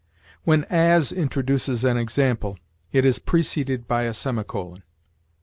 When 0.45 0.63
as 0.63 1.11
introduces 1.11 1.83
an 1.83 1.95
example, 1.95 2.57
it 2.91 3.05
is 3.05 3.19
preceded 3.19 3.87
by 3.87 4.05
a 4.05 4.15
semicolon. 4.15 4.81